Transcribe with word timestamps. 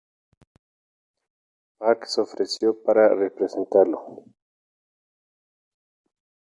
Park 1.77 2.05
se 2.07 2.21
ofreció 2.21 2.81
para 2.81 3.09
representarlo. 3.13 4.23